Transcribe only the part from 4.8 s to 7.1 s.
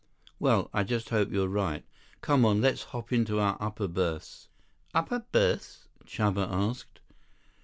"Upper berths?" Chuba asked.